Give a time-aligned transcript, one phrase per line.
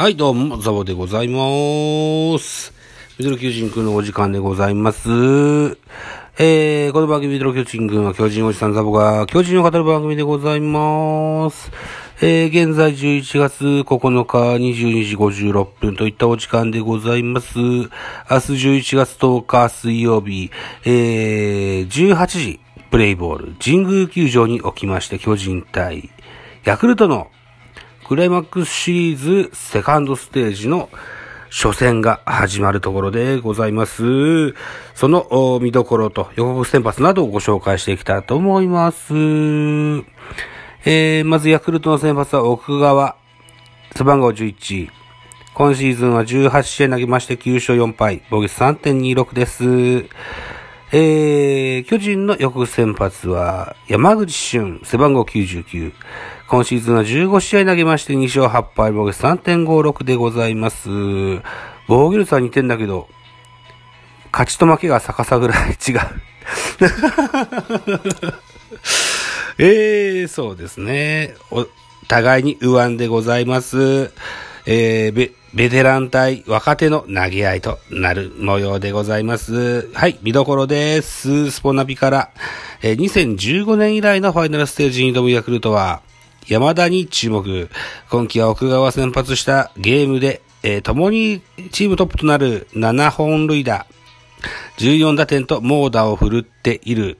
[0.00, 2.72] はい、どうも、ザボでございます。
[3.18, 5.10] ミドル巨人くんのお時間でございます。
[6.38, 11.70] えー、この番組ミドル巨人くんは巨人おじさんザボが巨人を語る番組でございます。
[12.22, 17.58] えー、現在11月9日22時56分といったお時間でございます。
[17.58, 17.88] 明日
[18.30, 20.50] 11月10日水曜日、
[20.86, 26.08] えー、18時、プレイボール、神宮球場におきまして巨人対
[26.64, 27.30] ヤクルトの
[28.10, 30.88] クライマックスシリーズセカンドステージの
[31.48, 34.52] 初戦が始まるところでございます。
[34.96, 39.14] その見どころと予告先発などをご紹介していきたいと思います。
[40.84, 43.14] えー、まずヤクルトの先発は奥川、
[43.94, 44.88] 背番号11。
[45.54, 50.08] 今シーズンは18試合投げまして9勝4敗、防御3.26です。
[50.92, 55.92] えー、巨人の予告先発は山口俊、背番号99。
[56.48, 60.88] 今シーズンは15試合投げまして2勝8敗、防御率3.56でございます。
[61.86, 63.08] 防御率は似てんだけど、
[64.32, 66.00] 勝ちと負けが逆さぐらい違う。
[69.58, 71.36] えー、そうですね。
[71.52, 71.68] お
[72.08, 74.10] 互いに右腕でございます。
[74.66, 79.88] えー、ベ、ベテラン対若手の投げ合いとなる模様でございます。
[79.94, 81.50] はい、見どころです。
[81.50, 82.30] スポナビから、
[82.82, 86.02] えー2015年以来のファイナルステージに挑むヤクルトは、
[86.48, 87.68] 山田に注目。
[88.10, 93.86] 今季は奥川先発したゲームで、えー共にチームトップとなる7本塁打、
[94.78, 97.18] 14打点と猛打を振るっている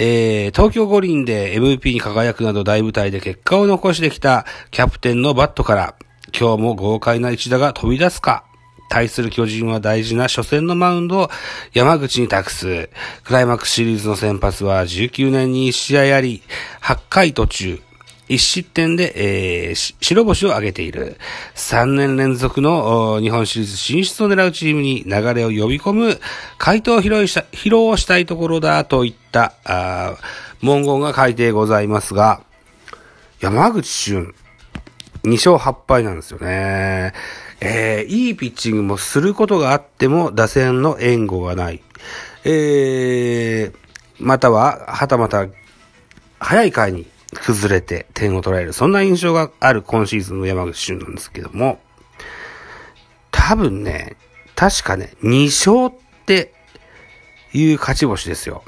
[0.00, 5.96] えー、東京五輪で MVP に輝くなど大舞台で結果を残してきたキャプテンのバットから、
[6.36, 8.44] 今日も豪快な一打が飛び出すか
[8.88, 11.30] 対する巨人は大事な初戦のマウンドを
[11.74, 12.88] 山口に託す。
[13.24, 16.42] クライマックスシリーズの先発は19年に1試合あり、
[16.80, 17.80] 8回途中、
[18.28, 21.18] 1失点で、えー白星を挙げている。
[21.54, 26.20] 3年連続の日本シリーズ進出を狙うチームに流れを呼び込む、
[26.56, 30.16] 回答を披露した披露したいところだといった、あ
[30.62, 32.40] 文言が書いてございますが、
[33.40, 34.34] 山口俊、
[35.28, 37.12] 2勝8敗なんですよね。
[37.60, 41.82] えーいいピッチングもすることがあっても打線の援護がない。
[42.44, 43.88] えー
[44.20, 45.46] または、はたまた、
[46.40, 48.72] 早い回に崩れて点を取られる。
[48.72, 51.80] そんな印象がある今シーズンの山口俊なんですけども、
[53.30, 54.16] 多分ね、
[54.56, 56.52] 確かね、2勝って
[57.52, 58.64] いう勝ち星ですよ。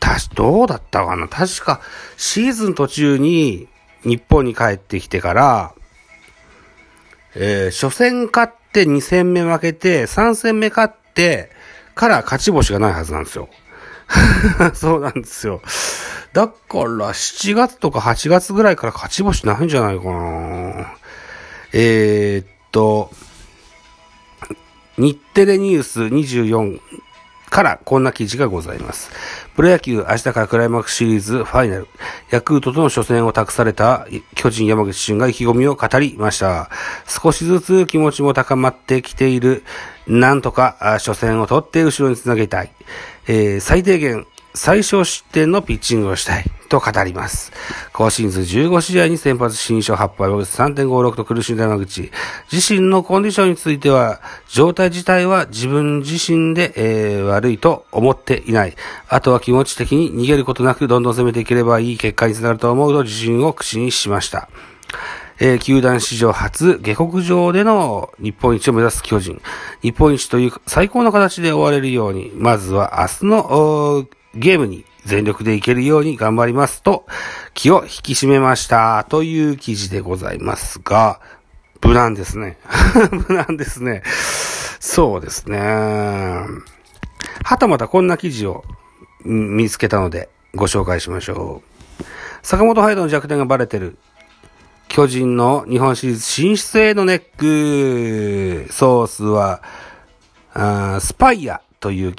[0.00, 1.80] たし、どうだったかな確か、
[2.16, 3.68] シーズン途中に
[4.04, 5.74] 日本に帰ってきてから、
[7.34, 11.50] えー初戦勝って2戦目負けて、3戦目勝って、
[11.94, 13.48] から勝ち星がないはずなんですよ。
[14.74, 15.62] そうなんですよ。
[16.32, 20.94] だから、7月とか8月ぐらいから勝ち星ないんじゃないかな
[21.72, 23.10] えー、っと、
[24.98, 26.80] 日テレニュース24
[27.52, 29.10] からこんな記事がございます。
[29.54, 31.88] プロ野球明日からクライマックスシリーズファイナル。
[32.30, 36.70] ヤクルトとの初戦を託された巨人山口俊が意気込みを語りました。
[37.06, 39.64] 少しずつ気持ちも高まってきている。
[40.06, 42.72] なんとか初戦を取って後ろにつなげたい。
[43.28, 47.52] えー最低限最小失点のピッチングをしたいと語ります。
[47.92, 52.10] 今シーズン15試合に先発新勝8敗、3.56と苦しんだ山口。
[52.50, 58.74] 自身のコンディションについては、状態自体は自分自身で、えー悪いと思っていない。
[59.08, 64.48] あとは気持ち的に逃げることなくどんどん攻めていければいい結果につながると思うと自信を口にしました。
[65.40, 69.40] えー球団史上初、下克上での日本一を目指す巨人。
[69.82, 77.06] 日本一という最高の形で終われるように、まずは明日のゲームに全力でいけるように頑張りますと、
[77.54, 79.04] 気を引き締めました。
[79.08, 81.20] という記事でございますが、
[81.82, 82.58] 無難ですね。
[83.28, 84.02] 無難ですね。
[84.78, 85.58] そうですね。
[87.44, 88.64] はたまたこんな記事を
[89.24, 91.62] 見つけたのでご紹介しましょ
[92.00, 92.04] う。
[92.42, 93.98] 坂本隼人の弱点がバレてる。
[94.88, 97.22] 巨人の日本シリーズ進出へのネッ
[98.66, 98.70] ク。
[98.72, 99.62] ソースは、
[100.52, 102.12] あースパイアという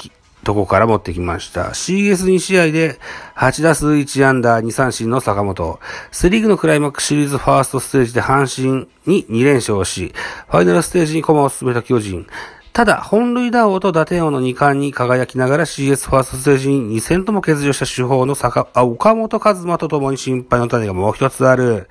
[0.43, 2.99] とこから持ってきました？CS2 試合で
[3.35, 5.79] 8打数1安打2三振の坂本。
[6.11, 10.13] セリーグのクライマックスシリーズファーストステージで阪神に2連勝し、
[10.49, 12.27] ファイナルステージに駒を進めた巨人。
[12.73, 21.87] ただ、本塁打王と打点王の2冠に輝きながら CS ファーストステージに2戦とも欠場した主砲の坂あ岡本和真と共に心配の種がもう一つある。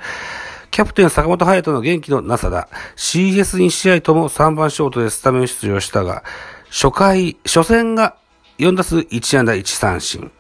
[0.72, 2.68] キャプテン坂本隼人の元気のなさだ。
[2.96, 6.24] CS2 試合とも3番ショートでスタメン出場したが、
[6.70, 8.16] 初回、初戦が
[8.62, 10.30] 4打数1安打1三振。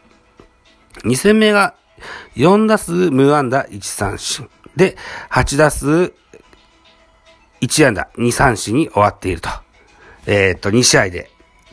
[1.04, 1.74] 2戦目が
[2.36, 4.48] 4打数無安打1三振。
[4.76, 4.96] で、
[5.30, 6.12] 8打数
[7.60, 9.48] 1安打、2三振に終わっていると。
[10.26, 11.30] えっ、と、2試合で、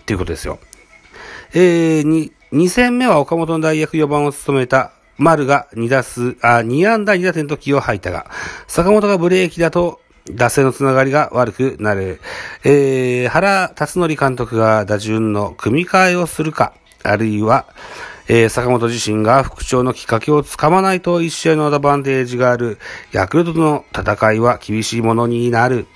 [0.07, 0.57] ということですよ。
[1.54, 8.25] えー、2、2戦目は岡本の代役4番を務めた丸が2打数、あ、2安打2打点と気を吐いたが、
[8.68, 12.19] 坂本がブレーキだと、打線のつながりが悪くなる。
[12.63, 16.74] えー、原辰則監督が打順の組み替えをするか、
[17.04, 17.66] あるいは、
[18.27, 22.77] えー、坂本自身が復調のきっかけをつかまないと一試合のアドバンテージがある
[23.12, 25.88] ヤクルトとの戦いは厳しいものになる。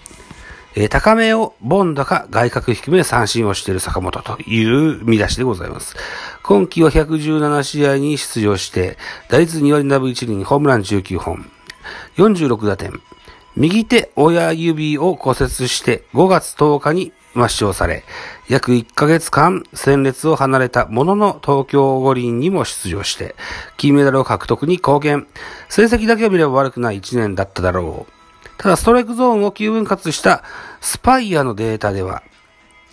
[0.76, 5.96] えー、高めをボンダか外角低め三振をしている坂本という見出しでございます。
[6.42, 8.98] 今季は117試合に出場して、
[9.30, 11.46] 打率2割7分1厘、ホームラン19本、
[12.18, 13.00] 46打点、
[13.56, 18.04] 右手親指を骨折して5月10日に抹消され、
[18.48, 23.36] 約1ヶ月間戦列を離れたものの東京五輪にも出場して、
[23.78, 25.28] 金メダルを獲得に貢献。
[25.70, 28.14] 成績だけを見れば悪くない1年だっただろう。
[28.58, 30.44] ただストライクゾーンを9分割した
[30.80, 32.24] スパイアのデータでは、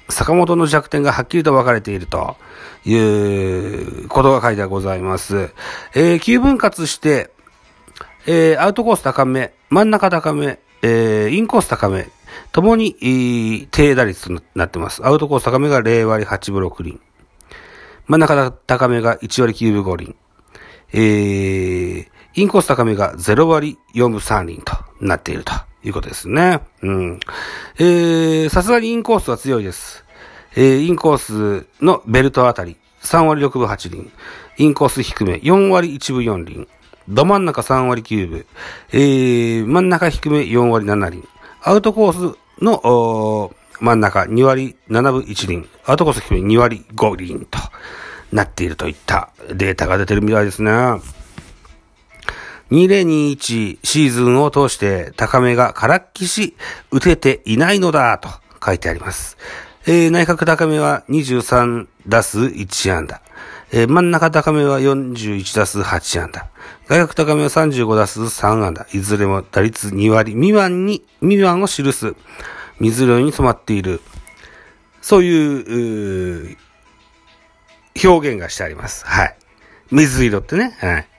[0.09, 2.37] 坂本の弱点がはっきりと分かれていると
[2.85, 5.51] いうことが書いてございます。
[5.95, 7.31] えー、9分割して、
[8.27, 12.09] えー、アウトコース高め、真ん中高め、えー、インコース高め、
[12.53, 15.07] ともに、低打率となってます。
[15.07, 17.01] アウトコース高めが0割8分6厘。
[18.07, 20.17] 真ん中高めが1割9分5厘。
[20.93, 25.53] えー、インコース高めが0割4分3厘となっていると
[25.85, 26.61] いうことですね。
[26.83, 27.21] うん。
[27.79, 30.05] えー、さすがにインコースは強いです。
[30.57, 34.11] えー、インコースのベルトあたり、3割6分8厘。
[34.59, 36.69] インコース低め、4割1分4厘。
[37.11, 38.47] ど真ん中3割9分。
[38.93, 41.29] えー、真ん中低め4割7厘。
[41.63, 45.69] アウトコースの真ん中2割7分1厘。
[45.85, 47.59] アウトコース低め2割5厘と
[48.33, 50.71] なっているといったデータが出てるみたいですね。
[52.71, 56.55] 2021シーズンを通して高めがからっきし
[56.93, 58.29] 打てていないのだと
[58.65, 59.37] 書いてあります。
[59.87, 63.21] えー、内角高めは23打数1安打。
[63.73, 66.49] えー、真ん中高めは41打数8安打。
[66.89, 68.87] 外角高めは35打数3安打。
[68.93, 72.15] いずれも打率2割未満に、未満を記す
[72.81, 74.01] 水色に染まっている。
[75.03, 76.57] そういう、う
[78.05, 79.07] 表現がしてあります。
[79.07, 79.37] はい。
[79.91, 80.77] 水色ってね。
[80.81, 81.10] はい。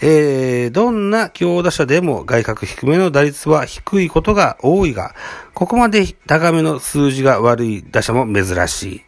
[0.00, 5.14] えー、どんな強打者でも外角低めの打率は低いことが多いが、
[5.54, 9.02] ここまで高めの数字が悪い打者も珍しい。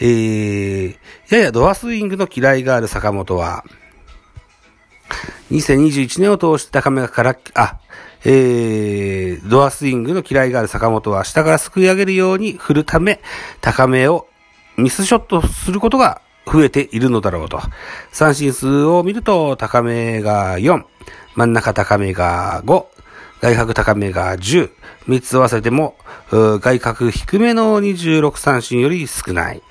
[0.00, 0.96] えー、
[1.30, 3.64] ややドアスイングの嫌いがある坂本は、
[5.50, 7.78] 2021年を通して高めがから、あ、
[8.24, 13.20] えー、ドアスイングの嫌いがある坂本は下からすくい上げるように振るため、
[13.60, 14.28] 高めを
[14.76, 16.22] ミスショットすることが
[16.52, 17.60] 増えているのだろうと。
[18.10, 20.84] 三振数を見ると、高めが4、
[21.34, 22.84] 真ん中高めが5、
[23.40, 24.70] 外角高めが10、
[25.08, 25.96] 3つ合わせても、
[26.30, 29.62] 外角低めの26三振より少ない。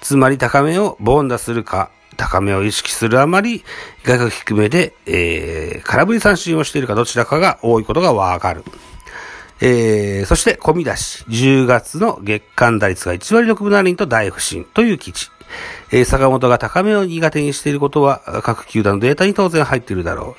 [0.00, 3.64] つまり高めをボンダするか、高めを意識するあまり、
[4.04, 8.64] 外角低めで、えー、空振り三振をしているかどちらかが多いことがわかる。
[9.60, 11.24] えー、そして、込み出し。
[11.28, 15.30] 10月の月間打率が1割6分7厘と大不振という記事。
[15.90, 20.36] えー、坂本が高めを苦手にしていることは、各球団のデータに当然入っているだろ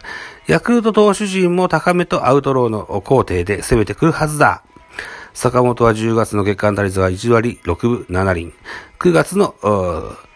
[0.48, 0.52] う。
[0.52, 4.64] ヤクルト投手陣も高めとアウトローの工程で攻めてくるはずだ。
[5.34, 8.54] 坂本は10月の月間打率が1割6分7厘。
[9.00, 9.56] 9月の、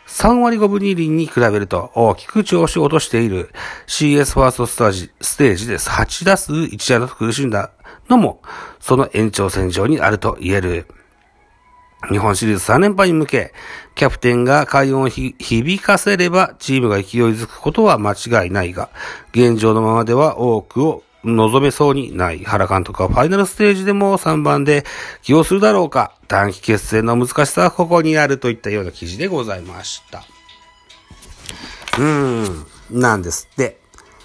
[0.08, 3.50] 3割5分2厘に比べると大きく調子を落としている
[3.88, 5.76] CS ファーストスタジステージで。
[5.76, 7.72] 8打数1打と苦しんだ
[8.10, 8.42] のも、
[8.80, 10.88] その延長線上にあると言える。
[12.10, 13.54] 日本シリーズ3連覇に向け、
[13.96, 18.90] キャプテンが快音を響かせればチームが勢いづくことは間違いないが、
[19.32, 22.44] 現状のままでは多くを望めそうにない。
[22.44, 24.84] 原監督はファイナルステージでも3番で
[25.22, 26.14] 起用するだろうか。
[26.28, 30.26] 短期決戦の難しさはここにあるといったような記事でございました。
[31.98, 33.80] うーん、なんですって。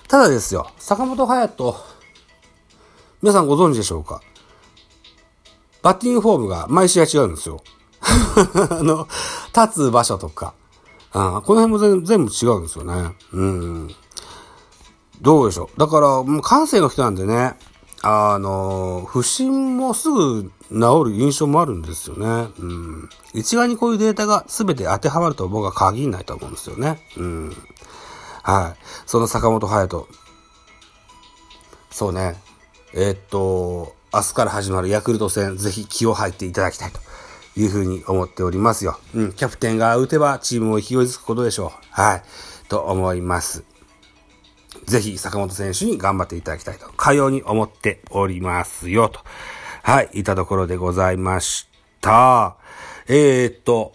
[0.09, 1.77] ただですよ、坂本隼人、
[3.23, 4.21] 皆さんご存知でしょうか？
[5.89, 7.63] バッティングフォームが毎試合違うんですよ。
[8.05, 9.09] あの、
[9.57, 10.53] 立つ場所とか。
[11.13, 13.17] あこの辺も全部違うんですよね。
[13.33, 13.95] うん。
[15.23, 15.81] どうでしょう。
[15.81, 17.57] だから、もう感性の人なんでね、
[18.03, 22.53] あの、不審もすぐ治る印象もあるんですよね。
[22.59, 23.09] うん。
[23.33, 27.01] 一概にこういうデータが全て当てはまると僕は限らないと思うんですよね。
[27.17, 27.57] うん。
[28.43, 28.85] はい。
[29.07, 30.07] その坂本隼人。
[31.91, 32.37] そうね。
[32.93, 36.99] えー、っと、明日から始まるヤクルト戦、ぜひ気を入っていただきたいと
[37.61, 38.99] いうふうに思っておりますよ。
[39.15, 41.87] うん、キャプテンが打てばチームも勢いづくことでしょう。
[41.91, 42.23] はい。
[42.69, 43.65] と思います。
[44.87, 49.21] ぜひ坂本選手に頑張っていただきたいと、かように思っておりますよ、と。
[49.83, 51.67] はい、いたところでございまし
[52.01, 52.57] た。
[53.09, 53.93] えー、っと、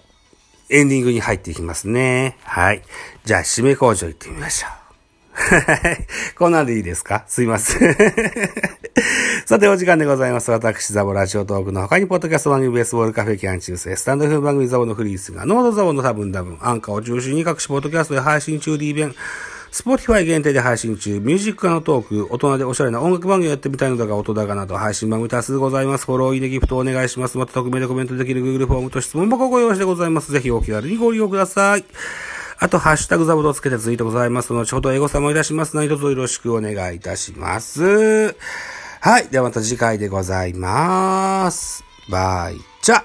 [0.70, 2.38] エンディングに入っていきますね。
[2.44, 2.84] はい。
[3.26, 4.72] じゃあ、締め工場行ってみましょう。
[6.38, 7.24] こんなんでいいですか？
[7.28, 7.96] すいません
[9.46, 10.52] さて、お時間でございます。
[10.52, 19.16] 私、ザボラジオトークの他に、ポッドキャスト番組ベースボールカフェキャン中世、スタンドフ番組ザボのフリースが、ノードザボの多分多分、アンカーを中心に各種ポッドキャストで配信中でイベン、
[19.72, 26.06] スポーティファイ限定で配信中、ミュージックのトーク、大人でおしゃれな音楽番組をやってみたいのだが、音高など配信番組多数ございます。
[26.06, 27.38] フォロー、いいね、ギフトお願いします。
[27.38, 30.32] また、匿名でコメントできる Google フォームと質問箱ご用意してございます。
[30.32, 31.86] ぜひお気軽にご利用ください。
[32.60, 34.54] あと、ハッシュタグザボドをつけてツイートございます。
[34.54, 38.36] 後ほどエゴサもいたしますので、どうぞよろしくお願いいたします。
[39.06, 39.28] はい。
[39.28, 41.84] ではまた次回でございます。
[42.10, 43.04] バイチャ